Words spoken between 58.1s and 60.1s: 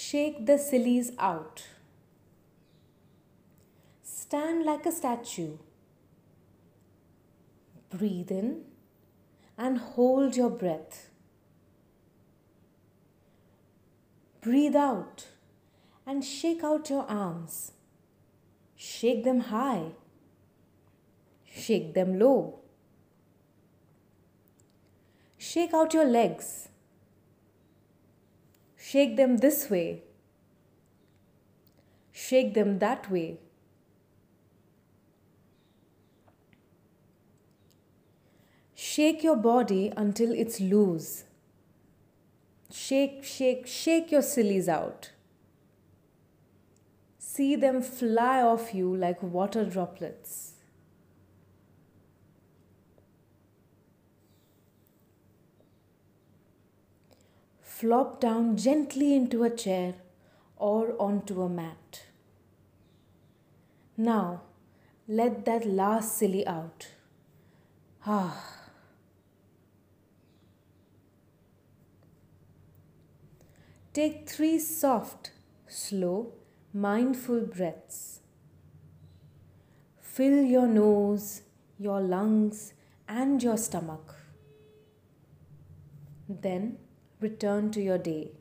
down gently into a chair